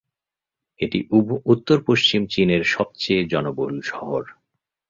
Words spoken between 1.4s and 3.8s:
উত্তর-পশ্চিম চীনের সবচেয়ে জনবহুল